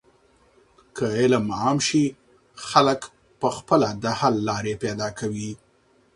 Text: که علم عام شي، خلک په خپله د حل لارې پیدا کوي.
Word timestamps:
که 0.95 1.05
علم 1.19 1.45
عام 1.61 1.77
شي، 1.87 2.05
خلک 2.69 3.01
په 3.39 3.47
خپله 3.57 3.87
د 4.03 4.05
حل 4.19 4.35
لارې 4.49 4.73
پیدا 4.83 5.07
کوي. 5.19 5.51